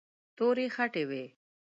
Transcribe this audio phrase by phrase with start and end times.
[0.37, 1.23] تورې خټې وې.